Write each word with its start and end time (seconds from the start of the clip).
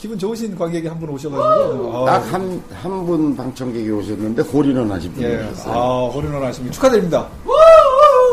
뭐 0.00 0.02
기분 0.02 0.18
좋으신 0.18 0.56
관객이 0.56 0.86
한 0.88 0.98
분 0.98 1.10
오셔가지고 1.10 2.04
딱 2.06 2.20
한 2.32 2.62
한 2.82 3.06
분 3.06 3.36
방청객이 3.36 3.90
오셨는데 3.90 4.42
홀인원 4.42 4.90
하신 4.90 5.12
분이 5.12 5.26
예, 5.26 5.36
오셨어요. 5.50 5.74
아 5.74 6.08
홀인원 6.08 6.42
하시면 6.42 6.72
축하드립니다. 6.72 7.26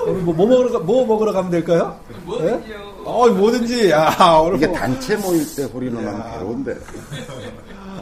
오늘 0.08 0.22
뭐, 0.22 0.34
뭐 0.34 0.48
먹으러 0.48 0.72
가- 0.72 0.80
뭐 0.80 1.06
먹으러 1.06 1.34
가면 1.34 1.52
될까요? 1.52 1.94
뭐든지요. 2.26 2.78
어 3.04 3.28
뭐든지 3.28 3.94
아 3.94 4.38
오늘 4.40 4.58
이게 4.58 4.68
뭐 4.68 4.78
단체 4.78 5.16
모일 5.18 5.56
때 5.56 5.64
홀인원 5.66 6.06
하면 6.08 6.32
괴로운데. 6.40 6.78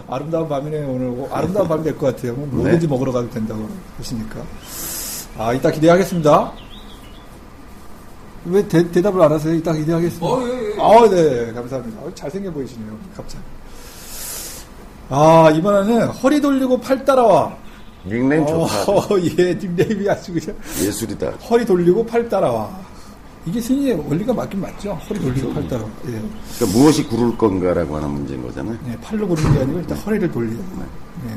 아름다운 0.07 0.47
밤이네요 0.47 0.87
오늘 0.87 1.07
뭐 1.07 1.27
아름다운 1.31 1.67
밤이 1.67 1.83
될 1.83 1.97
것 1.97 2.15
같아요. 2.15 2.33
뭐 2.35 2.47
뭐든지 2.51 2.87
먹으러 2.87 3.11
가도 3.11 3.27
된다고 3.31 3.67
하시니까 3.97 4.35
아 5.39 5.53
이따 5.53 5.71
기대하겠습니다. 5.71 6.51
왜 8.45 8.67
대, 8.67 8.89
대답을 8.91 9.21
안 9.21 9.31
하세요? 9.31 9.53
이따 9.53 9.73
기대하겠습니다. 9.73 10.25
어, 10.25 10.41
예, 10.47 10.75
예. 10.75 10.81
아, 10.81 11.09
네, 11.09 11.51
감사합니다. 11.53 12.01
어, 12.01 12.11
잘생겨 12.13 12.51
보이시네요, 12.51 12.95
갑자기. 13.15 13.43
아, 15.09 15.51
이번에는 15.55 16.07
허리 16.09 16.41
돌리고 16.41 16.79
팔 16.79 17.03
따라와. 17.05 17.55
닉네임 18.05 18.45
좋다. 18.45 18.91
어, 18.91 19.07
예, 19.37 19.53
닉네임이 19.55 20.09
아주 20.09 20.33
그냥 20.33 20.55
예술이다. 20.83 21.31
허리 21.49 21.65
돌리고 21.65 22.05
팔 22.05 22.27
따라와. 22.29 22.69
이게 23.47 23.61
승리의 23.61 23.95
원리가 24.07 24.33
맞긴 24.33 24.61
맞죠? 24.61 24.93
허리 25.09 25.19
돌리고 25.19 25.53
팔 25.53 25.67
따라와. 25.67 25.89
예. 26.07 26.11
그러니까 26.11 26.77
무엇이 26.79 27.03
구를 27.03 27.35
건가라고 27.37 27.95
하는 27.95 28.09
문제인 28.09 28.41
거잖아요. 28.43 28.77
네, 28.85 28.97
팔로 29.01 29.27
고르는 29.27 29.53
게 29.53 29.59
아니고 29.59 29.79
일단 29.79 29.97
허리를 29.99 30.31
돌리는 30.31 30.57
거예요. 30.57 30.89
네. 31.25 31.31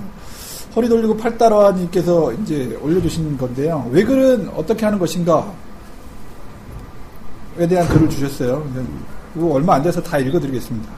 허리 0.76 0.88
돌리고 0.88 1.16
팔 1.16 1.36
따라와님께서 1.38 2.32
이제 2.34 2.78
올려주신 2.82 3.36
건데요. 3.38 3.88
외글은 3.90 4.50
어떻게 4.54 4.84
하는 4.84 4.98
것인가? 4.98 5.50
에 7.58 7.66
대한 7.66 7.88
글을 7.88 8.08
주셨어요. 8.08 8.64
이거 9.34 9.46
얼마 9.54 9.74
안 9.74 9.82
돼서 9.82 10.00
다 10.02 10.18
읽어드리겠습니다. 10.18 10.88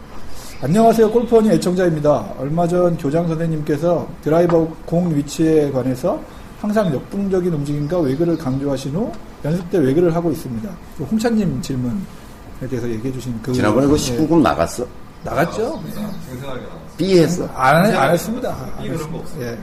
안녕하세요. 0.63 1.11
골프원이 1.11 1.51
애청자입니다. 1.53 2.35
얼마 2.39 2.69
전 2.69 2.97
교장 2.99 3.27
선생님께서 3.29 4.07
드라이버 4.23 4.67
공 4.85 5.15
위치에 5.15 5.71
관해서 5.71 6.21
항상 6.61 6.93
역동적인 6.93 7.51
움직임과 7.55 8.01
외글을 8.01 8.37
강조하신 8.37 8.95
후 8.95 9.11
연습 9.43 9.71
때 9.71 9.79
외글을 9.79 10.15
하고 10.15 10.31
있습니다. 10.31 10.69
그 10.99 11.05
홍찬님 11.05 11.63
질문에 11.63 11.95
대해서 12.69 12.87
얘기해 12.91 13.11
주신 13.11 13.35
그 13.43 13.53
지난번에 13.55 13.87
그 13.87 13.97
네, 13.97 14.19
19금 14.19 14.43
나갔어? 14.43 14.85
나갔죠? 15.25 15.83
생생하게 16.29 16.61
나왔어. 16.61 16.81
B 16.99 17.19
했어? 17.21 17.49
안, 17.55 17.87
해- 17.87 17.95
안 17.97 18.13
했습니다. 18.13 18.51
안 18.51 18.83
그런 18.83 18.91
했습니다. 18.93 19.13
거 19.13 19.19
없어요. 19.19 19.45
예. 19.47 19.59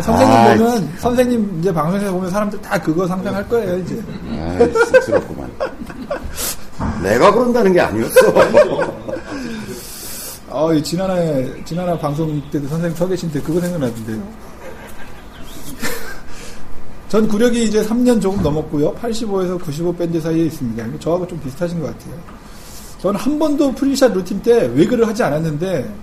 선생님 0.00 0.36
아, 0.36 0.54
보면, 0.56 0.92
선생님 0.98 1.56
이제 1.60 1.72
방송에서 1.72 2.12
보면 2.12 2.30
사람들 2.30 2.60
다 2.62 2.80
그거 2.80 3.06
상상할 3.06 3.46
거예요, 3.48 3.78
이제. 3.78 4.02
아, 4.30 4.58
쑥스럽구만. 4.86 5.50
내가 7.02 7.32
그런다는 7.32 7.72
게 7.72 7.80
아니었어. 7.80 8.20
아, 10.50 10.72
이 10.72 10.82
지난해, 10.82 11.64
지난해 11.64 11.98
방송 11.98 12.40
때도 12.50 12.68
선생님 12.68 12.96
서 12.96 13.08
계신데 13.08 13.40
그거 13.42 13.60
생각나던데요. 13.60 14.22
전 17.08 17.26
구력이 17.26 17.64
이제 17.64 17.84
3년 17.84 18.20
조금 18.20 18.42
넘었고요. 18.42 18.94
85에서 18.94 19.62
95 19.62 19.96
밴드 19.96 20.20
사이에 20.20 20.44
있습니다. 20.44 20.98
저하고 21.00 21.26
좀 21.26 21.40
비슷하신 21.40 21.80
것 21.80 21.86
같아요. 21.86 22.14
저는 22.98 23.20
한 23.20 23.38
번도 23.38 23.74
pre-shot 23.74 24.12
routine 24.12 24.42
때 24.42 24.66
waggle을 24.74 25.06
하지 25.06 25.22
않았는데, 25.22 25.94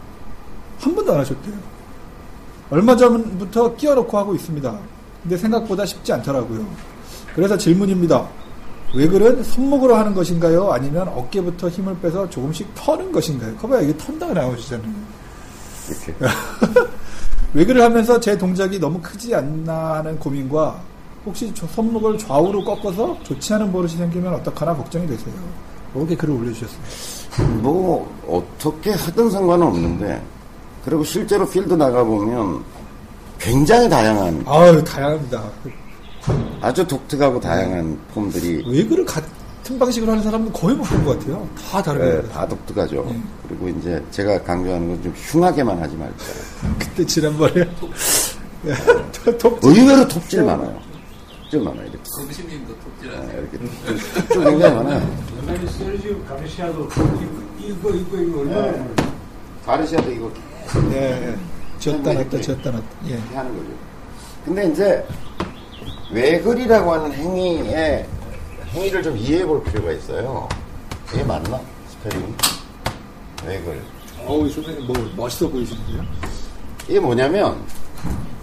한 0.80 0.96
번도 0.96 1.14
안 1.14 1.20
하셨대요. 1.20 1.54
얼마 2.70 2.96
전부터 2.96 3.76
끼워놓고 3.76 4.18
하고 4.18 4.36
있습니다. 4.36 4.80
근데 5.24 5.38
생각보다 5.38 5.86
쉽지 5.86 6.14
않더라고요. 6.14 6.66
그래서 7.36 7.58
질문입니다. 7.58 8.28
외글은 8.94 9.44
손목으로 9.44 9.96
하는 9.96 10.14
것인가요? 10.14 10.72
아니면 10.72 11.08
어깨부터 11.08 11.70
힘을 11.70 11.98
빼서 12.00 12.30
조금씩 12.30 12.74
터는 12.76 13.12
것인가요? 13.12 13.56
커봐요. 13.56 13.84
이게 13.84 13.98
턴다고 13.98 14.34
나오시잖아요. 14.34 14.92
이렇게. 15.90 16.16
외글을 17.54 17.82
하면서 17.82 18.20
제 18.20 18.38
동작이 18.38 18.80
너무 18.80 19.00
크지 19.02 19.34
않나 19.36 19.96
하는 19.96 20.18
고민과 20.20 20.82
혹시 21.26 21.54
저 21.54 21.68
손목을 21.68 22.18
좌우로 22.18 22.64
꺾어서 22.64 23.18
좋지 23.24 23.54
않은 23.54 23.72
버릇이 23.72 23.94
생기면 23.94 24.34
어떡하나 24.36 24.76
걱정이 24.76 25.06
되세요. 25.08 25.34
이렇게 25.96 26.16
글을 26.16 26.34
올려주셨어요. 26.36 26.82
뭐, 27.62 28.10
어떻게 28.28 28.92
하든 28.92 29.30
상관은 29.30 29.68
없는데, 29.68 30.22
그리고 30.84 31.04
실제로 31.04 31.48
필드 31.48 31.74
나가보면 31.74 32.64
굉장히 33.40 33.90
다양한, 33.90 34.44
아유, 34.48 34.84
다양합니다. 34.84 35.44
아주 36.62 36.86
독특하고 36.88 37.40
다양한 37.40 37.98
폼들이 38.14 38.64
외글을 38.68 39.06
같은 39.06 39.80
방식으로 39.80 40.12
하는 40.12 40.24
사람은 40.24 40.52
거의 40.54 40.76
못 40.76 40.84
본 40.88 41.04
것 41.06 41.20
같아요. 41.20 41.48
다 41.70 41.82
다르게. 41.82 42.06
예, 42.18 42.22
다 42.32 42.48
독특하죠. 42.48 43.04
네. 43.10 43.22
그리고 43.48 43.70
이제 43.70 44.04
제가 44.12 44.42
강조하는 44.44 44.88
건 44.90 45.02
좀 45.04 45.14
흉하게만 45.16 45.82
하지 45.82 45.96
말자. 45.96 46.26
그때 46.80 47.06
지난번에 47.06 47.54
예, 48.66 48.74
톱 49.38 49.60
의외로 49.64 50.08
톱질 50.08 50.44
많아요. 50.44 50.80
톱질 51.42 51.62
많아요. 51.62 51.82
이렇게. 51.84 51.98
아, 51.98 52.84
톱질하세요. 52.84 53.40
이렇게 53.40 53.58
톱질 53.58 54.44
굉장히 54.44 54.76
많아요. 54.76 55.18
옛날에 55.42 55.68
세르지오 55.68 56.24
가르시아도 56.26 56.88
이거 57.60 57.90
이거 57.90 58.18
이거 58.20 58.40
얼마나 58.42 58.72
네. 58.72 58.94
가르시아도 59.66 60.12
이거 60.12 60.32
예, 60.92 61.30
예. 61.32 61.38
쥐었다 61.80 62.14
놨다 62.14 62.42
쥐었다 62.42 62.70
놨다. 62.72 62.86
예. 63.08 63.18
하는 63.36 63.52
거죠. 63.58 63.70
근데 64.46 64.68
이제 64.72 65.06
waggle이라고 66.12 66.92
하는 66.94 67.14
행위의 67.14 68.06
행위를 68.74 69.04
좀 69.04 69.18
이해해 69.18 69.46
볼 69.46 69.64
필요가 69.64 69.92
있어요. 69.92 70.48
이게 71.14 71.24
맞나? 71.24 71.60
스펠링이? 71.90 72.34
waggle. 73.46 73.82
어우, 74.26 74.50
선생님 74.50 74.88
뭐 74.88 74.96
멋있어 75.16 75.50
보이시는데요? 75.50 76.04
이게 76.88 77.00
뭐냐면 77.00 77.56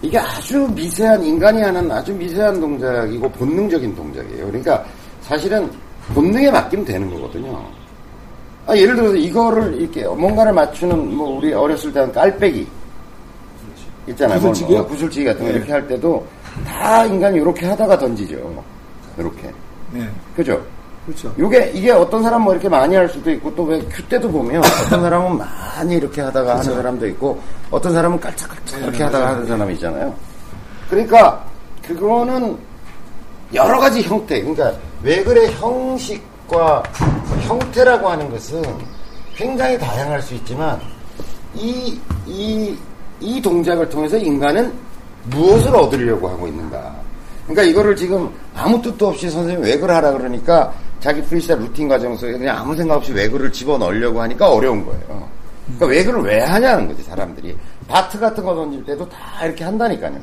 이게 0.03 0.19
아주 0.19 0.69
미세한 0.75 1.23
인간이 1.23 1.63
하는 1.63 1.91
아주 1.91 2.13
미세한 2.13 2.61
동작이고 2.61 3.29
본능적인 3.31 3.95
동작이에요. 3.95 4.47
그러니까 4.47 4.85
사실은 5.23 5.71
본능에 6.15 6.51
맡기면 6.51 6.85
되는 6.85 7.11
거거든요. 7.11 7.65
아, 8.67 8.77
예를 8.77 8.97
들어서 8.97 9.17
이거를 9.17 9.81
이렇게 9.81 10.07
뭔가를 10.07 10.53
맞추는 10.53 11.17
뭐 11.17 11.39
우리 11.39 11.53
어렸을 11.53 11.93
때한 11.93 12.13
깔빼기 12.13 12.67
있잖아요. 14.09 14.41
뭐, 14.41 14.51
구슬치기요? 14.51 14.81
어, 14.81 14.87
구슬치기 14.87 15.25
같은 15.25 15.41
거 15.41 15.47
네. 15.51 15.57
이렇게 15.59 15.73
할 15.73 15.87
때도 15.87 16.27
다 16.67 17.05
인간이 17.05 17.37
이렇게 17.39 17.67
하다가 17.67 17.99
던지죠. 17.99 18.65
이렇게. 19.19 19.53
네. 19.93 20.09
그죠? 20.37 20.61
그렇죠. 21.07 21.33
요게 21.39 21.73
이게 21.75 21.91
어떤 21.91 22.23
사람 22.23 22.43
뭐 22.43 22.53
이렇게 22.53 22.69
많이 22.69 22.95
할 22.95 23.09
수도 23.09 23.31
있고 23.31 23.55
또 23.55 23.65
왜 23.65 23.81
큐 23.91 24.03
때도 24.09 24.31
보면 24.31 24.63
어떤 24.87 25.01
사람은 25.01 25.39
많이 25.39 25.95
이렇게 25.97 26.21
하다가 26.21 26.59
하는 26.59 26.65
사람도 26.75 27.07
있고 27.09 27.41
어떤 27.71 27.93
사람은 27.95 28.21
깔짝깔짝 28.21 28.83
이렇게 28.83 29.03
하다가 29.05 29.29
하는 29.29 29.47
사람이 29.47 29.75
있잖아요. 29.75 30.15
그러니까 30.91 31.43
그거는 31.87 32.59
여러 33.55 33.79
가지 33.79 34.03
형태 34.03 34.41
그러니까 34.43 34.73
외글의 35.03 35.53
형식과 35.55 36.83
형태라고 37.41 38.09
하는 38.09 38.31
것은 38.31 38.63
굉장히 39.35 39.79
다양할 39.79 40.21
수 40.21 40.35
있지만 40.35 40.79
이, 41.55 41.99
이, 42.27 42.77
이 43.21 43.41
동작을 43.41 43.89
통해서 43.89 44.17
인간은 44.17 44.73
무엇을 45.31 45.75
얻으려고 45.75 46.29
하고 46.29 46.47
있는가. 46.47 46.95
그러니까 47.47 47.63
이거를 47.63 47.97
지금 47.97 48.29
아무 48.55 48.81
뜻도 48.83 49.09
없이 49.09 49.31
선생님이 49.31 49.67
외글 49.71 49.91
하라 49.91 50.13
그러니까 50.13 50.73
자기 51.01 51.23
프리스타일 51.23 51.61
루틴 51.61 51.89
과정 51.89 52.17
속에 52.17 52.33
그냥 52.33 52.59
아무 52.59 52.75
생각 52.77 52.97
없이 52.97 53.13
외글을 53.13 53.53
집어넣으려고 53.53 54.21
하니까 54.23 54.51
어려운 54.51 54.85
거예요. 54.85 55.29
그러니까 55.77 55.87
외글을 55.87 56.23
왜 56.23 56.41
하냐는 56.41 56.89
거지, 56.89 57.03
사람들이. 57.03 57.57
바트 57.87 58.19
같은 58.19 58.45
거 58.45 58.55
던질 58.55 58.85
때도 58.85 59.09
다 59.09 59.45
이렇게 59.45 59.65
한다니까요. 59.65 60.19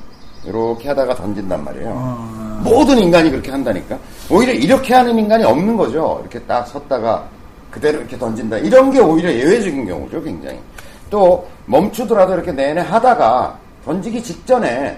이렇게 0.45 0.89
하다가 0.89 1.15
던진단 1.15 1.63
말이에요. 1.63 2.61
모든 2.63 2.97
인간이 2.97 3.29
그렇게 3.29 3.51
한다니까. 3.51 3.97
오히려 4.29 4.53
이렇게 4.53 4.93
하는 4.93 5.17
인간이 5.17 5.43
없는 5.43 5.75
거죠. 5.77 6.19
이렇게 6.21 6.39
딱 6.45 6.67
섰다가 6.67 7.23
그대로 7.71 7.99
이렇게 7.99 8.17
던진다. 8.17 8.57
이런 8.59 8.91
게 8.91 8.99
오히려 8.99 9.31
예외적인 9.31 9.85
경우죠, 9.85 10.21
굉장히. 10.21 10.59
또 11.09 11.47
멈추더라도 11.65 12.33
이렇게 12.33 12.51
내내 12.51 12.81
하다가 12.81 13.57
던지기 13.85 14.21
직전에 14.23 14.97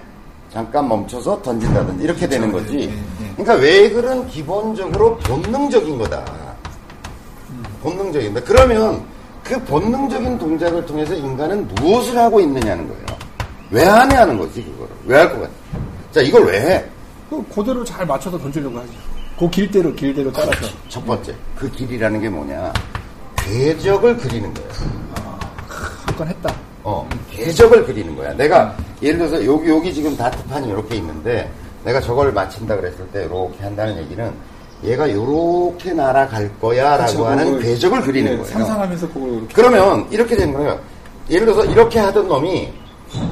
잠깐 0.52 0.88
멈춰서 0.88 1.42
던진다든지 1.42 2.04
이렇게 2.04 2.26
되는 2.26 2.50
거지. 2.50 2.72
네, 2.76 2.86
네, 2.86 2.94
네. 3.20 3.32
그러니까 3.36 3.54
외글은 3.54 4.28
기본적으로 4.28 5.16
본능적인 5.18 5.98
거다. 5.98 6.24
본능적인데 7.82 8.40
그러면 8.42 9.02
그 9.44 9.62
본능적인 9.64 10.38
동작을 10.38 10.84
통해서 10.86 11.14
인간은 11.14 11.68
무엇을 11.76 12.16
하고 12.18 12.40
있느냐는 12.40 12.88
거예요. 12.88 13.06
왜안해 13.70 14.16
하는 14.16 14.38
거지 14.38 14.62
그거를 14.64 14.90
왜 15.06 15.16
할 15.18 15.28
것 15.28 15.40
같아? 15.42 15.52
자 16.12 16.20
이걸 16.22 16.44
왜 16.46 16.60
해? 16.60 16.84
그 17.30 17.44
그대로 17.54 17.84
잘 17.84 18.06
맞춰서 18.06 18.38
던지려고 18.38 18.78
하죠. 18.78 18.88
그 19.38 19.48
길대로 19.50 19.94
길대로 19.94 20.32
따라서. 20.32 20.66
첫 20.88 21.04
번째 21.06 21.34
그 21.54 21.70
길이라는 21.70 22.20
게 22.20 22.28
뭐냐? 22.28 22.72
궤적을 23.36 24.16
그리는 24.16 24.52
거예요. 24.54 24.68
한건 26.18 26.28
했다. 26.28 26.54
어, 26.82 27.08
궤적을 27.30 27.86
그리는 27.86 28.14
거야. 28.16 28.32
내가 28.34 28.76
예를 29.02 29.18
들어서 29.18 29.44
여기 29.44 29.68
여기 29.70 29.94
지금 29.94 30.16
다트판이 30.16 30.68
이렇게 30.68 30.96
있는데 30.96 31.50
내가 31.84 32.00
저걸 32.00 32.32
맞힌다 32.32 32.76
그랬을 32.76 33.06
때 33.12 33.24
이렇게 33.24 33.62
한다는 33.62 33.96
얘기는 33.98 34.32
얘가 34.84 35.10
요렇게 35.10 35.92
날아갈 35.92 36.50
거야라고. 36.60 37.26
하는 37.26 37.58
궤적을 37.60 38.02
그리는 38.02 38.32
예, 38.32 38.36
거예요. 38.36 38.50
상상하면서 38.52 39.08
그걸 39.08 39.30
이렇게. 39.34 39.54
그러면 39.54 40.06
이렇게 40.10 40.36
되는 40.36 40.52
거예요. 40.52 40.78
예를 41.30 41.46
들어서 41.46 41.64
이렇게 41.64 41.98
하던 41.98 42.28
놈이 42.28 42.72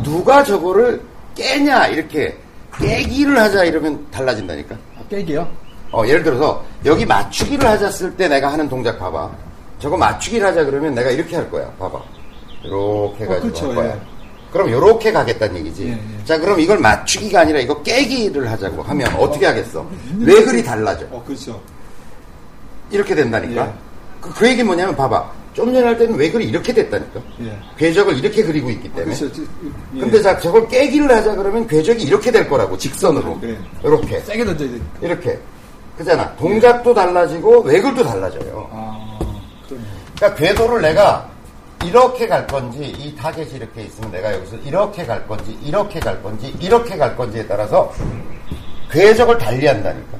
누가 0.02 0.42
저거를 0.44 1.00
깨냐 1.34 1.88
이렇게 1.88 2.36
깨기를 2.78 3.38
하자 3.38 3.64
이러면 3.64 4.06
달라진다니까. 4.10 4.74
아, 4.98 5.02
깨기요? 5.08 5.46
어, 5.92 6.04
예를 6.06 6.22
들어서 6.22 6.64
여기 6.84 7.06
맞추기를 7.06 7.66
하자 7.66 7.90
쓸 7.90 8.14
때 8.16 8.28
내가 8.28 8.52
하는 8.52 8.68
동작 8.68 8.98
봐봐. 8.98 9.30
저거 9.78 9.96
맞추기를 9.96 10.46
하자 10.46 10.64
그러면 10.64 10.94
내가 10.94 11.10
이렇게 11.10 11.36
할 11.36 11.50
거야. 11.50 11.66
봐봐. 11.78 12.00
이렇게 12.66 13.24
어, 13.24 13.28
가지고 13.28 13.40
그렇죠, 13.40 13.66
할 13.68 13.74
거야. 13.74 13.86
예. 13.94 14.00
그럼 14.52 14.68
이렇게 14.68 15.12
가겠다는 15.12 15.56
얘기지. 15.58 15.86
예, 15.88 15.90
예. 15.92 16.24
자, 16.24 16.38
그럼 16.38 16.58
이걸 16.60 16.78
맞추기가 16.78 17.40
아니라 17.40 17.58
이거 17.60 17.82
깨기를 17.82 18.50
하자고 18.50 18.82
하면 18.82 19.14
어떻게 19.16 19.46
하겠어? 19.46 19.86
외글이 20.18 20.62
달라져. 20.64 21.04
어, 21.10 21.22
그렇죠. 21.26 21.60
이렇게 22.90 23.14
된다니까. 23.14 23.66
예. 23.66 23.72
그, 24.20 24.32
그 24.34 24.48
얘기 24.48 24.62
뭐냐면 24.62 24.94
봐봐. 24.96 25.30
좀 25.52 25.72
전에 25.72 25.86
할 25.86 25.96
때는 25.98 26.14
외글이 26.16 26.46
이렇게 26.48 26.72
됐다니까. 26.72 27.20
예. 27.42 27.58
궤적을 27.78 28.16
이렇게 28.18 28.42
그리고 28.42 28.70
있기 28.70 28.88
때문에. 28.92 29.16
그렇죠. 29.16 29.32
지- 29.32 29.46
예. 29.96 30.00
근데 30.00 30.22
자, 30.22 30.38
저걸 30.38 30.68
깨기를 30.68 31.10
하자 31.10 31.34
그러면 31.34 31.66
궤적이 31.66 32.04
이렇게 32.04 32.30
될 32.30 32.48
거라고. 32.48 32.76
직선으로. 32.78 33.38
네. 33.42 33.58
이렇게. 33.82 34.20
세게 34.20 34.44
던져야 34.44 34.68
돼. 34.70 34.80
이렇게. 35.02 35.38
그잖아. 35.98 36.34
동작도 36.36 36.92
달라지고 36.94 37.60
외글도 37.62 38.04
달라져요. 38.04 38.68
아, 38.70 39.18
그러네. 39.66 39.84
그러니까 40.16 40.34
궤도를 40.34 40.82
내가 40.82 41.28
이렇게 41.84 42.26
갈 42.26 42.46
건지 42.46 42.94
이 42.99 43.14
타겟이 43.14 43.50
이렇게 43.55 43.82
있으면 43.82 44.11
내가 44.11 44.32
여기서 44.34 44.56
이렇게 44.64 45.05
갈 45.05 45.26
건지 45.26 45.56
이렇게 45.62 46.00
갈 46.00 46.23
건지 46.23 46.55
이렇게 46.61 46.96
갈 46.96 47.17
건지에 47.17 47.46
따라서 47.46 47.93
궤적을 48.90 49.38
달리한다니까. 49.38 50.17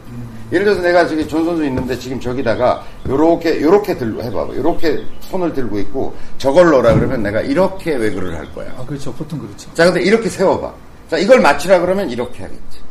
예를 0.53 0.65
들어서 0.65 0.81
내가 0.81 1.07
지금 1.07 1.27
존 1.27 1.45
선수 1.45 1.65
있는데 1.65 1.99
지금 1.99 2.21
저기다가 2.21 2.85
요렇게 3.09 3.61
요렇게 3.61 3.97
들고 3.97 4.23
해봐봐. 4.23 4.55
요렇게 4.55 5.05
손을 5.23 5.53
들고 5.53 5.79
있고 5.81 6.15
저걸 6.39 6.71
넣으라 6.71 6.95
그러면 6.95 7.23
내가 7.23 7.41
이렇게 7.41 7.97
waggle을 7.97 8.37
할 8.37 8.53
거야. 8.55 8.73
아, 8.79 8.85
그렇죠. 8.87 9.13
보통 9.13 9.41
그렇죠. 9.41 9.73
자 9.75 9.85
근데 9.87 10.03
이렇게 10.03 10.29
세워봐. 10.29 10.73
자 11.11 11.19
이걸 11.19 11.41
맞추라 11.41 11.81
그러면 11.81 12.09
이렇게 12.11 12.43
하겠지. 12.45 12.86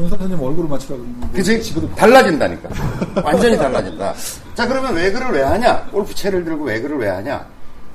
종 0.00 0.08
선생님 0.08 0.42
얼굴을 0.42 0.68
맞추라고. 0.70 1.04
그지? 1.34 1.62
지금도 1.62 1.94
달라진다니까. 1.94 2.68
완전히 3.22 3.56
달라진다. 3.58 4.14
자, 4.54 4.66
그러면 4.66 4.94
waggle을 4.94 5.30
왜 5.32 5.42
하냐? 5.42 5.84
골프채를 5.92 6.42
들고 6.44 6.64
waggle을 6.64 6.96
왜 6.98 7.08
하냐? 7.08 7.44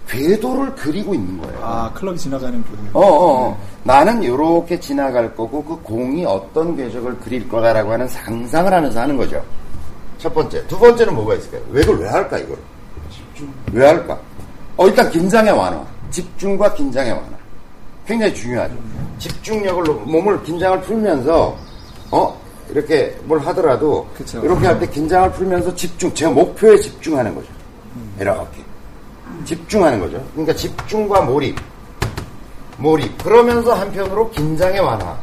궤도를 0.08 0.76
그리고 0.76 1.16
있는 1.16 1.42
거예요. 1.42 1.60
아, 1.64 1.92
클럽이 1.96 2.16
지나가는 2.20 2.64
그. 2.64 2.78
어, 2.94 3.02
어, 3.02 3.48
어. 3.50 3.58
나는 3.84 4.24
요렇게 4.24 4.80
지나갈 4.80 5.34
거고 5.36 5.64
그 5.64 5.76
공이 5.82 6.24
어떤 6.26 6.78
궤적을 6.78 7.18
그릴 7.22 7.50
거다라고 7.50 7.92
하는 7.94 8.08
상상을 8.08 8.72
하면서 8.72 9.00
하는 9.02 9.18
거죠. 9.18 9.44
첫 10.20 10.32
번째. 10.32 10.66
두 10.68 10.78
번째는 10.78 11.16
뭐가 11.16 11.34
있을까요? 11.36 11.62
외글 11.72 11.98
왜 11.98 12.08
할까, 12.08 12.38
이걸? 12.38 12.56
왜 13.74 13.88
할까? 13.88 14.20
어, 14.78 14.88
일단 14.88 15.10
긴장의 15.10 15.52
완화. 15.54 15.84
집중과 16.12 16.72
긴장의 16.76 17.12
완화. 17.12 17.26
굉장히 18.06 18.32
중요하죠. 18.36 18.76
집중력을, 19.18 19.84
놓- 19.86 20.04
몸을 20.08 20.44
긴장을 20.44 20.80
풀면서, 20.82 21.56
어, 22.12 22.40
이렇게 22.70 23.16
뭘 23.24 23.40
하더라도, 23.40 24.08
그쵸. 24.18 24.40
이렇게 24.44 24.66
할 24.68 24.80
때 24.80 24.88
긴장을 24.88 25.32
풀면서 25.34 25.74
집중, 25.76 26.14
제 26.14 26.28
목표에 26.28 26.78
집중하는 26.80 27.34
거죠. 27.36 27.48
이렇게. 28.20 28.64
집중하는 29.46 30.00
거죠. 30.00 30.24
그러니까 30.34 30.54
집중과 30.56 31.22
몰입. 31.22 31.56
몰입. 32.78 33.24
그러면서 33.24 33.74
한편으로 33.74 34.30
긴장의 34.32 34.80
완화. 34.80 35.18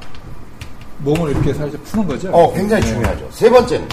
몸을 0.98 1.30
이렇게 1.30 1.52
살짝 1.52 1.82
푸는 1.84 2.06
거죠. 2.06 2.30
어, 2.32 2.52
굉장히 2.52 2.82
네. 2.84 2.88
중요하죠. 2.92 3.28
세 3.32 3.50
번째는 3.50 3.88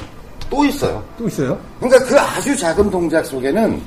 또 0.49 0.65
있어요. 0.65 1.03
또 1.17 1.27
있어요? 1.27 1.57
그러니까 1.79 2.05
그 2.05 2.19
아주 2.19 2.55
작은 2.55 2.89
동작 2.91 3.25
속에는 3.25 3.81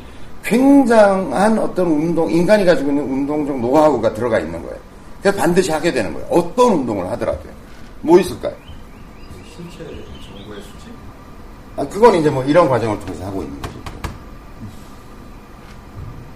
굉장한 0.44 1.58
어떤 1.58 1.86
운동, 1.86 2.30
인간이 2.30 2.64
가지고 2.64 2.90
있는 2.90 3.04
운동적 3.04 3.60
노하우가 3.60 4.12
들어가 4.12 4.38
있는 4.40 4.60
거예요. 4.62 4.76
그래서 5.22 5.38
반드시 5.38 5.70
하게 5.70 5.92
되는 5.92 6.12
거예요. 6.12 6.26
어떤 6.30 6.72
운동을 6.72 7.08
하더라도요. 7.12 7.52
뭐 8.00 8.18
있을까요? 8.18 8.52
신체 9.54 9.78
정보의 10.26 10.60
수집? 10.62 10.92
아, 11.76 11.86
그건 11.88 12.14
이제 12.14 12.30
뭐 12.30 12.42
이런 12.44 12.68
과정을 12.68 12.98
통해서 13.00 13.26
하고 13.26 13.42
있는 13.42 13.60
거죠. 13.62 13.74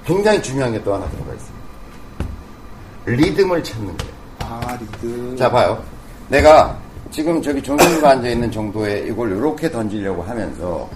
굉장히 0.05 0.43
중요한 0.43 0.73
게 0.73 0.83
또 0.83 0.95
하나 0.95 1.09
들어가 1.11 1.33
있습니다. 1.35 1.67
리듬을 3.07 3.63
찾는 3.63 3.97
거예요. 3.97 4.13
아, 4.41 4.79
리듬. 4.81 5.37
자, 5.37 5.51
봐요. 5.51 5.83
내가 6.29 6.79
지금 7.11 7.41
저기 7.41 7.63
정선우가 7.63 8.11
앉아있는 8.11 8.51
정도에 8.51 9.07
이걸 9.09 9.33
이렇게 9.33 9.71
던지려고 9.71 10.23
하면서 10.23 10.89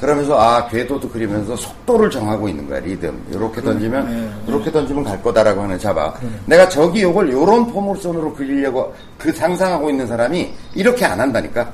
그러면서 0.00 0.38
아, 0.38 0.66
궤도도 0.68 1.08
그리면서 1.10 1.54
속도를 1.56 2.08
정하고 2.10 2.48
있는 2.48 2.66
거야, 2.68 2.80
리듬. 2.80 3.22
이렇게 3.30 3.60
던지면, 3.60 4.06
네. 4.08 4.30
이렇게 4.48 4.72
던지면 4.72 5.04
갈 5.04 5.22
거다라고 5.22 5.60
하는 5.62 5.78
잡아. 5.78 6.14
내가 6.46 6.68
저기 6.68 7.02
요걸 7.02 7.30
요런 7.30 7.66
포물선으로 7.70 8.32
그리려고 8.32 8.94
그 9.18 9.30
상상하고 9.32 9.90
있는 9.90 10.06
사람이 10.06 10.50
이렇게 10.74 11.04
안 11.04 11.20
한다니까. 11.20 11.70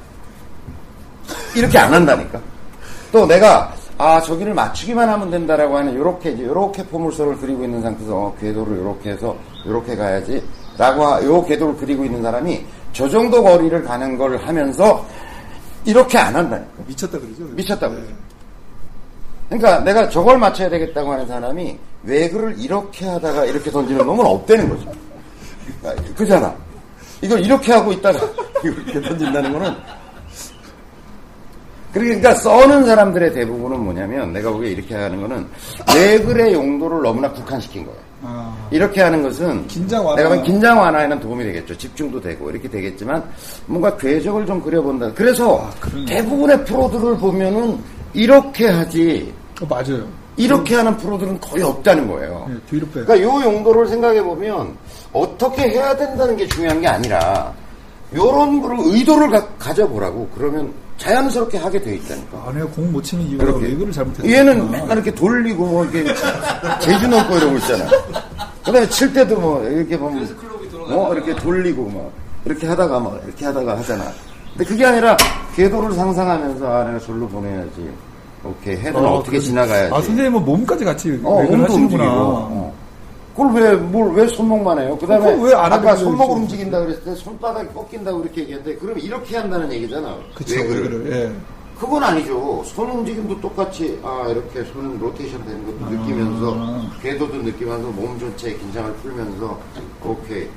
이렇게 1.55 1.78
안 1.78 1.94
한다니까. 1.94 2.40
또 3.12 3.26
내가 3.26 3.73
아 3.99 4.20
저기를 4.20 4.52
맞추기만 4.52 5.08
하면 5.08 5.31
된다라고 5.31 5.76
하는 5.76 5.94
요렇게 5.94 6.32
이제 6.32 6.44
요렇게 6.44 6.84
포물선을 6.87 7.37
그리고 7.38 7.64
있는 7.64 7.81
상태에서 7.81 8.14
어, 8.14 8.37
궤도를 8.40 8.76
요렇게 8.78 9.11
해서 9.11 9.34
요렇게 9.67 9.96
가야지 9.96 10.43
라고 10.76 11.02
하- 11.06 11.23
요 11.25 11.43
궤도를 11.44 11.76
그리고 11.76 12.05
있는 12.05 12.23
사람이 12.23 12.67
저 12.93 13.08
정도 13.08 13.43
거리를 13.43 13.82
가는 13.84 14.19
걸 14.19 14.37
하면서 14.37 15.06
이렇게 15.86 16.18
안 16.18 16.34
한다니까. 16.34 16.82
미쳤다 16.86 17.18
그러죠? 17.18 17.44
미쳤다고 17.44 17.94
네. 17.94 18.00
그러죠. 18.00 18.16
그러니까 19.48 19.80
내가 19.84 20.08
저걸 20.08 20.38
맞춰야 20.38 20.68
되겠다고 20.68 21.12
하는 21.12 21.26
사람이 21.26 21.78
외그를 22.02 22.58
이렇게 22.58 23.06
하다가 23.06 23.44
이렇게 23.44 23.70
던지는 23.70 24.04
놈은 24.04 24.26
없다는 24.26 24.68
거죠. 24.68 24.92
그러니까 25.80 26.14
그잖아. 26.14 26.54
이걸 27.22 27.40
이렇게 27.40 27.72
하고 27.72 27.92
있다가 27.92 28.18
이렇게 28.62 29.00
던진다는 29.00 29.52
거는 29.52 29.74
그러니까 31.96 32.34
써는 32.34 32.84
사람들의 32.84 33.32
대부분은 33.32 33.80
뭐냐면 33.80 34.30
내가 34.30 34.50
보기에 34.52 34.72
이렇게 34.72 34.94
하는 34.94 35.18
거는 35.22 35.46
외글의 35.94 36.52
용도를 36.52 37.00
너무나 37.00 37.30
국한시킨 37.32 37.86
거예요. 37.86 37.98
아, 38.22 38.68
이렇게 38.70 39.00
하는 39.00 39.22
것은 39.22 39.66
긴장 39.66 40.04
완화. 40.04 40.16
내가 40.16 40.28
보면 40.28 40.44
긴장 40.44 40.78
완화에는 40.78 41.18
도움이 41.20 41.42
되겠죠. 41.44 41.76
집중도 41.78 42.20
되고 42.20 42.50
이렇게 42.50 42.68
되겠지만 42.68 43.24
뭔가 43.64 43.96
궤적을 43.96 44.44
좀 44.44 44.60
그려본다. 44.60 45.10
그래서 45.14 45.58
아. 45.62 46.04
대부분의 46.06 46.66
프로들을 46.66 47.16
보면은 47.16 47.78
이렇게 48.12 48.68
하지 48.68 49.32
어, 49.62 49.66
맞아요. 49.66 50.06
이렇게 50.36 50.74
하는 50.74 50.94
프로들은 50.98 51.40
거의 51.40 51.62
없다는 51.62 52.08
거예요. 52.08 52.46
네, 52.50 52.56
뒤로 52.68 52.86
빼요. 52.88 53.06
그러니까 53.06 53.22
요 53.22 53.42
용도를 53.42 53.86
생각해 53.88 54.22
보면 54.22 54.76
어떻게 55.14 55.62
해야 55.70 55.96
된다는 55.96 56.36
게 56.36 56.46
중요한 56.46 56.78
게 56.78 56.88
아니라 56.88 57.54
요런 58.14 58.60
거를 58.60 58.76
의도를 58.80 59.30
가, 59.30 59.72
져보라고 59.72 60.28
그러면 60.36 60.70
자연스럽게 60.98 61.58
하게 61.58 61.80
돼 61.80 61.94
있다니까. 61.96 62.38
아, 62.46 62.52
내가 62.52 62.66
공 62.68 62.90
못 62.92 63.02
치는 63.02 63.24
이유가 63.26 63.44
그렇게. 63.44 63.66
외교를 63.66 63.92
잘못했어. 63.92 64.28
얘는 64.28 64.70
맨날 64.70 64.92
이렇게 64.92 65.14
돌리고 65.14 65.66
뭐 65.66 65.84
이렇게 65.84 66.04
제주 66.80 67.06
넘고 67.08 67.36
이러고 67.36 67.56
있잖아. 67.58 67.84
그다음에 68.64 68.88
칠 68.88 69.12
때도 69.12 69.38
뭐 69.38 69.62
이렇게 69.64 69.98
보면 69.98 70.28
뭐 70.88 71.12
이렇게 71.14 71.34
돌리고 71.36 71.82
뭐 71.84 72.12
이렇게 72.44 72.66
하다가 72.66 72.98
뭐 73.00 73.20
이렇게 73.24 73.44
하다가 73.44 73.78
하잖아. 73.78 74.04
근데 74.52 74.64
그게 74.64 74.86
아니라 74.86 75.16
궤도를 75.54 75.92
상상하면서 75.94 76.66
아 76.66 76.84
내가 76.84 76.98
절로 76.98 77.28
보내야지. 77.28 77.90
오케이 78.44 78.76
헤드는 78.76 79.04
어, 79.04 79.22
떻게 79.22 79.38
지나가야지. 79.40 79.92
아, 79.92 80.00
선생님은 80.00 80.44
몸까지 80.44 80.84
같이 80.84 81.10
어, 81.22 81.42
몸도 81.42 81.52
움직이고. 81.52 81.64
하시는구나. 81.64 82.04
어. 82.08 82.72
그걸 83.37 83.52
왜, 83.52 83.76
뭘, 83.76 84.14
왜 84.14 84.26
손목만 84.28 84.78
해요? 84.78 84.97
그 84.99 85.07
다음에, 85.07 85.31
왜안 85.43 85.71
아까 85.71 85.95
손목을? 85.95 86.37
움직인다 86.37 86.81
그랬을 86.81 87.05
때 87.05 87.14
손바닥이 87.14 87.69
꺾인다고 87.75 88.23
이렇게 88.23 88.40
얘기했는데, 88.40 88.76
그럼 88.78 88.99
이렇게 88.99 89.37
한다는 89.37 89.71
얘기잖아. 89.73 90.16
그쵸, 90.35 90.55
외교를. 90.55 90.83
외교를. 90.83 91.12
예. 91.12 91.33
그건 91.78 92.02
아니죠. 92.02 92.62
손 92.64 92.90
움직임도 92.90 93.38
똑같이, 93.43 94.00
아, 94.02 94.26
이렇게 94.31 94.64
손 94.73 94.99
로테이션 94.99 95.45
되는 95.45 95.66
것도 95.66 95.90
느끼면서, 95.90 96.81
궤도도 97.02 97.37
느끼면서, 97.43 97.88
몸 97.90 98.19
전체에 98.19 98.55
긴장을 98.55 98.90
풀면서, 98.95 99.61
오케이. 100.02 100.49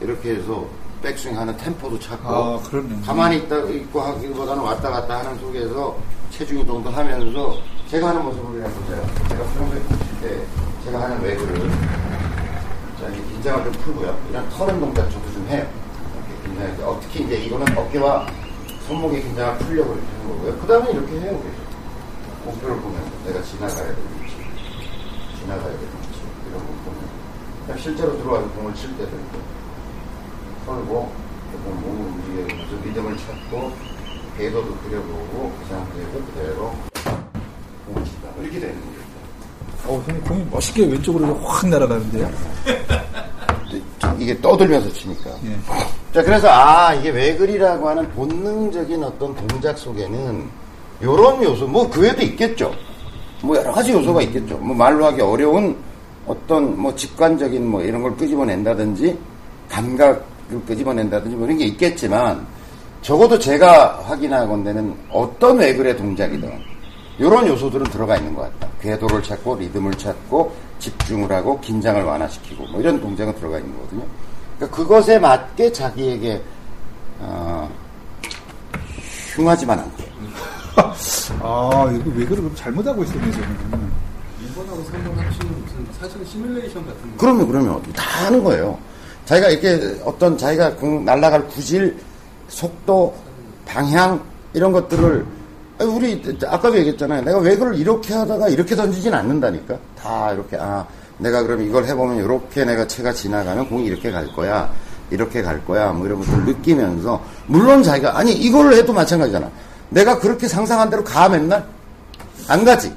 이렇게 0.00 0.36
해서, 0.36 0.64
백스윙 1.02 1.38
하는 1.38 1.54
템포도 1.58 1.98
찾고, 1.98 2.28
아. 2.28 2.58
가만히 3.04 3.36
있다, 3.40 3.58
있고 3.58 4.00
하기보다는 4.00 4.62
왔다 4.62 4.88
갔다 4.88 5.18
하는 5.18 5.38
속에서, 5.38 5.94
체중 6.30 6.60
이동도 6.60 6.88
하면서, 6.88 7.54
제가 7.90 8.08
하는 8.08 8.24
모습을 8.24 8.52
그냥 8.54 8.72
보세요. 8.72 9.06
제가 9.28 9.42
평소에 9.44 9.78
칠 9.82 10.20
때, 10.22 10.42
제가 10.86 11.02
하는 11.02 11.20
외교를, 11.20 11.70
자, 13.02 13.08
이제 13.08 13.20
긴장을 13.32 13.64
좀 13.64 13.72
풀고요. 13.82 14.16
그냥 14.28 14.48
터는 14.50 14.78
동작 14.78 15.10
저도 15.10 15.32
좀 15.32 15.44
해요. 15.48 15.66
이렇게 16.14 16.48
긴장해서. 16.48 16.88
어, 16.88 17.00
특히 17.02 17.24
이제 17.24 17.34
이거는 17.34 17.76
어깨와 17.76 18.28
손목의 18.86 19.22
긴장을 19.22 19.58
풀려고 19.58 19.94
이렇게 19.94 20.06
하는 20.06 20.28
거고요. 20.28 20.58
그 20.60 20.66
다음에 20.68 20.90
이렇게 20.92 21.12
해요. 21.18 21.42
계속. 21.42 21.62
목표를 22.44 22.76
보면서 22.80 23.10
내가 23.26 23.42
지나가야 23.42 23.86
될 23.86 23.96
위치, 24.22 24.36
지나가야 25.40 25.66
될 25.66 25.80
위치, 25.80 26.20
이런 26.46 26.60
거 26.60 26.72
보면. 26.84 27.00
그냥 27.66 27.78
실제로 27.78 28.16
들어와서 28.18 28.48
공을 28.50 28.72
칠 28.74 28.90
때도 28.96 29.10
이렇게 29.10 29.38
털고, 30.64 31.12
몸을 31.64 32.06
움직이면서 32.06 32.84
리듬을 32.84 33.16
찾고, 33.18 33.72
궤도도 34.36 34.76
그려보고 34.76 35.52
그 35.58 35.68
상태에서 35.68 36.12
그대로 36.26 36.72
공을 37.86 38.04
친다. 38.04 38.28
이렇게 38.40 38.60
되는 38.60 38.80
거예요. 38.80 39.01
어, 39.86 40.02
공이 40.28 40.44
멋있게 40.50 40.86
왼쪽으로 40.86 41.34
확 41.42 41.66
날아가는데요. 41.68 42.30
이게 44.18 44.38
떠들면서 44.40 44.92
치니까. 44.92 45.30
예. 45.44 45.56
자, 46.12 46.22
그래서 46.22 46.48
아 46.50 46.92
이게 46.94 47.10
외글이라고 47.10 47.88
하는 47.88 48.08
본능적인 48.12 49.02
어떤 49.02 49.34
동작 49.34 49.76
속에는 49.78 50.48
요런 51.02 51.42
요소, 51.42 51.66
뭐 51.66 51.88
그 51.90 52.02
외에도 52.02 52.22
있겠죠. 52.22 52.72
뭐 53.42 53.56
여러 53.56 53.72
가지 53.72 53.92
요소가 53.92 54.22
있겠죠. 54.22 54.56
뭐 54.58 54.74
말로 54.76 55.06
하기 55.06 55.20
어려운 55.20 55.76
어떤 56.26 56.80
뭐 56.80 56.94
직관적인 56.94 57.66
뭐 57.66 57.82
이런 57.82 58.02
걸 58.02 58.16
끄집어낸다든지 58.16 59.18
감각을 59.68 60.22
끄집어낸다든지 60.66 61.34
뭐 61.36 61.46
이런 61.46 61.58
게 61.58 61.64
있겠지만 61.66 62.46
적어도 63.00 63.36
제가 63.36 64.00
확인하건대는 64.04 64.94
어떤 65.10 65.58
외글의 65.58 65.96
동작이든 65.96 66.52
이런 67.18 67.46
요소들은 67.46 67.86
들어가 67.86 68.16
있는 68.16 68.34
것 68.34 68.42
같다. 68.42 68.72
궤도를 68.80 69.22
찾고 69.22 69.56
리듬을 69.56 69.92
찾고 69.92 70.54
집중을 70.78 71.30
하고 71.30 71.60
긴장을 71.60 72.02
완화시키고 72.02 72.66
뭐 72.66 72.80
이런 72.80 73.00
동작은 73.00 73.34
들어가 73.36 73.58
있는 73.58 73.74
거거든요. 73.76 74.02
그러니까 74.56 74.76
그것에 74.76 75.18
맞게 75.18 75.72
자기에게 75.72 76.42
어, 77.20 77.70
흉하지만 79.34 79.78
않게 79.78 80.12
아, 81.40 81.92
이거 81.94 82.10
왜 82.14 82.24
그러고 82.24 82.54
잘못하고 82.54 83.02
있었네, 83.04 83.30
저는. 83.30 83.92
1번하고 84.54 84.84
3번 84.86 85.16
합치는 85.16 85.62
무슨 85.62 85.86
사실은 86.00 86.24
시뮬레이션 86.24 86.86
같은 86.86 87.02
거. 87.02 87.16
그러면 87.18 87.46
그러면 87.46 87.82
다 87.94 88.26
하는 88.26 88.42
거예요. 88.42 88.78
자기가 89.26 89.50
이렇게 89.50 90.00
어떤 90.04 90.36
자기가 90.36 90.74
공 90.76 91.04
날아갈 91.04 91.46
구질, 91.48 91.96
속도, 92.48 93.14
방향 93.66 94.20
이런 94.54 94.72
것들을 94.72 95.24
우리 95.84 96.22
아까도 96.46 96.76
얘기했잖아요. 96.78 97.22
내가 97.22 97.38
외교를 97.38 97.76
이렇게 97.76 98.14
하다가 98.14 98.48
이렇게 98.48 98.74
던지진 98.74 99.12
않는다니까. 99.12 99.76
다 99.98 100.32
이렇게 100.32 100.56
아 100.58 100.86
내가 101.18 101.42
그럼 101.42 101.62
이걸 101.62 101.84
해보면 101.84 102.16
이렇게 102.16 102.64
내가 102.64 102.86
채가 102.86 103.12
지나가면 103.12 103.68
공이 103.68 103.86
이렇게 103.86 104.10
갈 104.10 104.26
거야. 104.32 104.70
이렇게 105.10 105.42
갈 105.42 105.64
거야. 105.64 105.92
뭐 105.92 106.06
이런 106.06 106.20
것들 106.20 106.44
느끼면서 106.44 107.22
물론 107.46 107.82
자기가 107.82 108.16
아니 108.18 108.32
이걸 108.32 108.72
해도 108.72 108.92
마찬가지잖아. 108.92 109.50
내가 109.90 110.18
그렇게 110.18 110.48
상상한 110.48 110.88
대로 110.88 111.04
가 111.04 111.28
맨날 111.28 111.64
안 112.48 112.64
가지. 112.64 112.92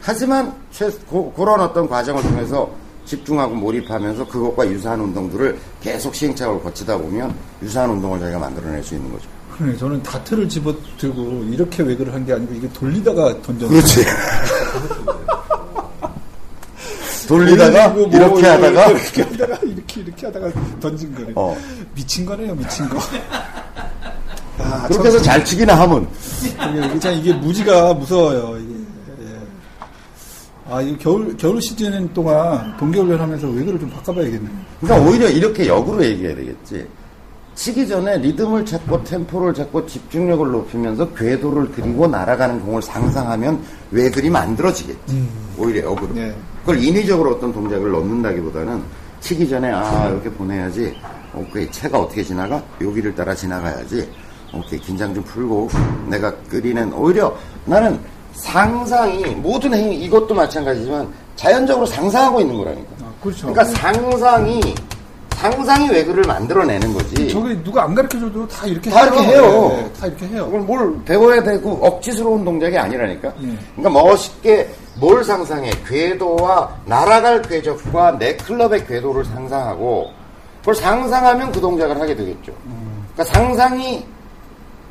하지만 0.00 0.54
최, 0.70 0.88
고, 1.08 1.32
그런 1.32 1.60
어떤 1.60 1.88
과정을 1.88 2.22
통해서 2.22 2.70
집중하고 3.06 3.54
몰입하면서 3.54 4.26
그것과 4.26 4.68
유사한 4.68 5.00
운동들을 5.00 5.58
계속 5.80 6.14
시행착오를 6.14 6.62
거치다 6.62 6.98
보면 6.98 7.34
유사한 7.62 7.90
운동을 7.90 8.20
자기가 8.20 8.38
만들어낼 8.38 8.82
수 8.84 8.94
있는 8.94 9.10
거죠. 9.10 9.28
그래, 9.58 9.76
저는 9.76 10.02
다트를 10.02 10.48
집어 10.48 10.74
들고 10.98 11.44
이렇게 11.50 11.82
외그를 11.82 12.12
한 12.12 12.24
게 12.26 12.32
아니고 12.32 12.54
이게 12.54 12.68
돌리다가 12.72 13.40
던졌어요. 13.42 13.68
그렇지. 13.70 14.04
돌리다가 17.28 17.88
뭐 17.88 18.06
이렇게 18.06 18.46
하다가 18.46 18.86
이렇게 18.90 19.22
하다가 19.22 19.58
이렇게 19.64 20.00
이렇게 20.00 20.26
하다가 20.26 20.52
던진 20.80 21.14
거네. 21.14 21.32
어. 21.34 21.56
미친 21.94 22.24
거네요, 22.26 22.54
미친 22.54 22.88
거. 22.88 22.98
아, 24.58 24.86
그렇게 24.88 25.08
해서 25.08 25.20
잘 25.22 25.44
치기나 25.44 25.74
하면 25.80 26.08
참, 27.00 27.14
이게, 27.14 27.32
무지가 27.32 27.94
무서워요. 27.94 28.58
이게. 28.58 28.74
예. 29.22 30.72
아, 30.72 30.80
이 30.82 30.96
겨울 30.98 31.36
겨울 31.36 31.60
시즌 31.60 32.12
동안 32.14 32.76
동계훈련 32.76 33.20
하면서 33.20 33.46
외그를 33.48 33.78
좀 33.78 33.90
바꿔봐야겠네. 33.90 34.48
그러니까 34.80 35.08
오히려 35.10 35.28
이렇게 35.28 35.66
역으로 35.68 36.04
얘기해야 36.04 36.34
되겠지. 36.36 36.86
치기 37.56 37.88
전에 37.88 38.18
리듬을 38.18 38.64
찾고 38.66 39.02
템포를 39.02 39.54
찾고 39.54 39.86
집중력을 39.86 40.52
높이면서 40.52 41.08
궤도를 41.14 41.72
그리고 41.72 42.06
날아가는 42.06 42.60
공을 42.60 42.82
상상하면 42.82 43.60
외글이 43.90 44.28
만들어지겠지. 44.28 45.28
오히려 45.58 45.90
역으로. 45.90 46.14
네. 46.14 46.34
그걸 46.60 46.82
인위적으로 46.82 47.32
어떤 47.32 47.52
동작을 47.52 47.90
넣는다기보다는 47.90 48.82
치기 49.20 49.48
전에 49.48 49.70
아 49.72 50.08
이렇게 50.08 50.30
보내야지. 50.30 50.94
오케이 51.34 51.70
채가 51.70 51.98
어떻게 51.98 52.22
지나가? 52.22 52.62
여기를 52.80 53.14
따라 53.14 53.34
지나가야지. 53.34 54.06
오케이 54.52 54.78
긴장 54.78 55.14
좀 55.14 55.24
풀고 55.24 55.70
내가 56.08 56.34
끓이는 56.50 56.92
오히려 56.92 57.34
나는 57.64 57.98
상상이 58.34 59.24
모든 59.36 59.72
행위 59.72 59.96
이것도 60.04 60.34
마찬가지지만 60.34 61.10
자연적으로 61.36 61.86
상상하고 61.86 62.42
있는 62.42 62.58
거라니까. 62.58 62.90
아, 63.02 63.10
그렇죠. 63.22 63.46
그러니까 63.50 63.64
상상이 63.64 64.60
상상이 65.52 65.90
외교를 65.90 66.24
만들어내는 66.24 66.92
거지. 66.92 67.28
저게 67.28 67.62
누가 67.62 67.84
안 67.84 67.94
가르쳐줘도 67.94 68.48
다 68.48 68.66
이렇게 68.66 68.90
다 68.90 69.06
이렇게 69.06 69.22
해요. 69.22 69.68
네, 69.70 69.92
다 70.00 70.06
이렇게 70.06 70.26
해요. 70.26 70.46
이걸 70.48 70.60
뭘 70.60 71.04
배워야 71.04 71.42
되고 71.42 71.72
억지스러운 71.84 72.44
동작이 72.44 72.76
아니라니까. 72.76 73.28
예. 73.42 73.56
그러니까 73.76 74.02
멋있게 74.02 74.68
뭘 74.98 75.22
상상해? 75.22 75.70
궤도와 75.86 76.76
날아갈 76.86 77.42
궤적과 77.42 78.18
내 78.18 78.36
클럽의 78.36 78.86
궤도를 78.86 79.24
상상하고 79.24 80.10
그걸 80.60 80.74
상상하면 80.74 81.52
그 81.52 81.60
동작을 81.60 82.00
하게 82.00 82.16
되겠죠. 82.16 82.52
그러니까 83.14 83.24
상상이 83.34 84.04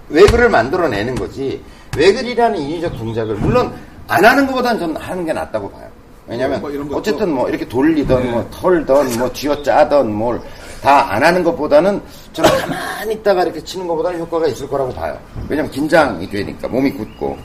외글을 0.10 0.50
만들어내는 0.50 1.16
거지. 1.16 1.62
외글이라는 1.98 2.58
인위적 2.58 2.98
동작을 2.98 3.36
물론 3.36 3.74
안 4.08 4.24
하는 4.24 4.48
것보다는 4.48 4.80
저는 4.80 4.96
하는 4.98 5.26
게 5.26 5.34
낫다고 5.34 5.70
봐요. 5.70 5.88
왜냐면 6.28 6.60
뭐 6.62 6.98
어쨌든 6.98 7.32
뭐 7.34 7.48
이렇게 7.50 7.68
돌리던 7.68 8.24
네. 8.24 8.32
뭐 8.32 8.48
털던 8.52 9.18
뭐 9.20 9.32
쥐어짜던 9.34 10.14
뭘 10.14 10.40
다 10.86 11.10
안 11.12 11.24
하는 11.24 11.44
것보다는 11.44 12.00
저는 12.32 12.50
가만히 12.60 13.14
있다가 13.16 13.44
이렇게 13.44 13.60
치는 13.64 13.88
것보다는 13.88 14.20
효과가 14.20 14.46
있을 14.48 14.68
거라고 14.68 14.94
봐요. 14.94 15.18
왜냐면 15.50 15.72
긴장이 15.72 16.30
되니까 16.30 16.68
몸이 16.68 16.92
굳고. 16.92 17.36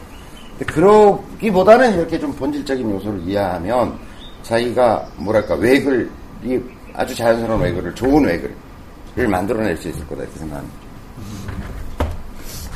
그러기보다는 0.67 1.95
이렇게 1.95 2.19
좀 2.19 2.31
본질적인 2.35 2.91
요소를 2.91 3.21
이해하면 3.21 3.99
자기가 4.43 5.07
뭐랄까 5.17 5.55
외글이 5.55 6.07
아주 6.93 7.15
자연스러운 7.15 7.63
외글을 7.63 7.95
좋은 7.95 8.25
외글을 8.27 9.27
만들어낼 9.29 9.75
수 9.79 9.89
있을 9.89 10.07
거다 10.07 10.23
이렇게 10.23 10.39
생각합니다. 10.39 10.77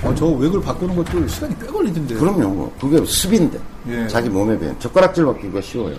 어, 0.03 0.15
저 0.15 0.27
외글 0.27 0.61
바꾸는 0.61 0.97
것도 0.97 1.27
시간이 1.29 1.57
꽤 1.61 1.67
걸리던데요. 1.67 2.19
그럼요. 2.19 2.71
그게 2.81 3.05
습인데. 3.07 3.59
예. 3.89 4.07
자기 4.09 4.29
몸에 4.29 4.59
배운. 4.59 4.79
젓가락질 4.79 5.25
바뀌기가 5.25 5.61
쉬워요. 5.63 5.97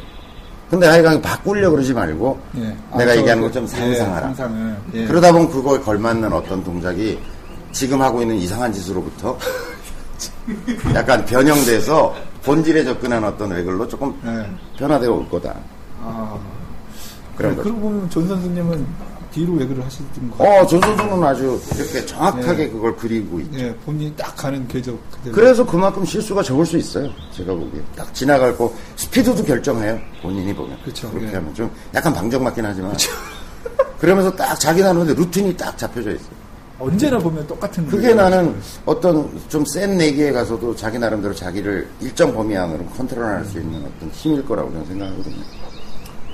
근데 0.70 0.88
하여간 0.88 1.22
바꾸려고 1.22 1.76
그러지 1.76 1.94
말고 1.94 2.40
예. 2.58 2.76
아, 2.92 2.98
내가 2.98 3.14
저- 3.14 3.20
얘기하는 3.20 3.44
것좀 3.44 3.64
예, 3.64 3.68
상상하라. 3.68 4.34
예. 4.94 5.06
그러다 5.06 5.32
보면 5.32 5.50
그거에 5.50 5.80
걸맞는 5.80 6.32
어떤 6.34 6.64
동작이 6.64 7.20
지금 7.72 8.02
하고 8.02 8.22
있는 8.22 8.36
이상한 8.36 8.72
짓으로부터 8.74 9.38
약간 10.94 11.24
변형돼서 11.26 12.16
본질에 12.44 12.84
접근한 12.84 13.24
어떤 13.24 13.52
waggle로 13.52 13.88
조금 13.88 14.14
예. 14.26 14.48
변화되어 14.78 15.12
올 15.12 15.28
거다. 15.30 15.56
아. 16.02 16.38
그런 17.38 17.56
거죠. 17.56 17.64
그러고 17.70 17.82
보면 17.82 18.10
존 18.10 18.28
선수님은 18.28 18.86
뒤로 19.36 19.54
waggle을 19.54 19.84
하시던 19.84 20.32
거. 20.32 20.44
어, 20.46 20.66
조 20.66 20.80
선수는 20.80 21.22
아주 21.22 21.62
이렇게 21.76 22.06
정확하게 22.06 22.64
예. 22.64 22.70
그걸 22.70 22.96
그리고 22.96 23.40
있죠. 23.42 23.60
예, 23.60 23.76
본인이 23.86 24.14
딱 24.16 24.34
가는 24.38 24.66
궤적 24.70 24.98
그대로. 25.12 25.36
그래서 25.36 25.66
그만큼 25.66 26.06
실수가 26.06 26.42
적을 26.42 26.66
수 26.66 26.78
있어요. 26.78 27.10
제가 27.32 27.54
보기에. 27.54 27.82
딱 27.98 28.14
지나갈 28.14 28.56
거, 28.58 28.74
스피드도 28.96 29.44
결정해요. 29.44 30.00
본인이 30.22 30.56
보면. 30.56 30.78
그쵸, 30.86 31.10
그렇게 31.12 31.28
예. 31.28 31.34
하면 31.34 31.54
좀 31.54 31.70
약간 31.94 32.14
방정 32.14 32.44
맞긴 32.44 32.66
하지만. 32.66 32.96
그러면서 34.00 34.34
딱 34.36 34.58
자기 34.58 34.82
나름의 34.82 35.14
루틴이 35.16 35.58
딱 35.58 35.78
잡혀져 35.78 36.12
있어요. 36.12 36.46
언제나 36.80 37.18
보면 37.18 37.46
똑같은 37.48 37.86
그게 37.88 38.14
거예요. 38.14 38.16
나는 38.16 38.56
어떤 38.86 39.30
좀 39.50 39.66
센 39.66 39.98
내기에 39.98 40.32
가서도 40.32 40.76
자기 40.76 40.98
나름대로 41.00 41.34
자기를 41.34 41.88
일정 42.02 42.34
범위 42.34 42.56
안으로 42.56 42.86
컨트롤할 42.88 43.44
수 43.46 43.60
있는 43.60 43.80
어떤 43.80 44.10
힘일 44.12 44.46
거라고 44.46 44.72
저는 44.72 44.86
생각하거든요. 44.86 45.36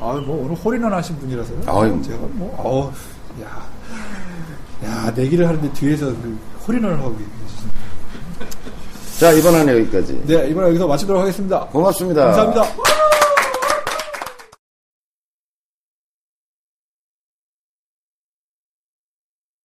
아, 0.01 0.13
뭐 0.25 0.43
오늘 0.45 0.55
홀인원 0.55 0.91
하신 0.91 1.15
분이라서요. 1.19 1.59
아유. 1.67 2.01
제가 2.03 2.17
뭐, 2.31 2.53
어, 2.57 2.91
야, 3.43 3.69
야, 4.83 5.11
내기를 5.15 5.47
하는데 5.47 5.71
뒤에서 5.73 6.07
그 6.07 6.37
홀인원을 6.67 6.97
하고 6.97 7.11
계시네. 7.11 7.71
자, 9.19 9.31
이번에는 9.31 9.79
여기까지. 9.81 10.19
네, 10.25 10.47
이번에 10.49 10.69
여기서 10.69 10.87
마치도록 10.87 11.21
하겠습니다. 11.21 11.59
고맙습니다. 11.67 12.25
감사합니다. 12.25 13.00